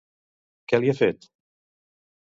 [0.71, 1.29] Què li ha fet?